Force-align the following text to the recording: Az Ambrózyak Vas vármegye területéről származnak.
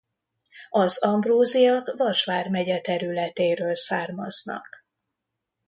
Az 0.69 0.97
Ambrózyak 1.03 1.93
Vas 1.97 2.25
vármegye 2.25 2.81
területéről 2.81 3.75
származnak. 3.75 4.85